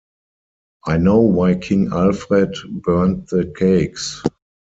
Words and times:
I 0.87 0.97
know 0.97 1.19
why 1.19 1.53
King 1.53 1.89
Alfred 1.93 2.55
burned 2.81 3.27
the 3.27 3.53
cakes. 3.55 4.23